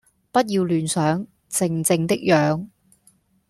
[0.31, 2.69] 不要亂想，靜靜的養！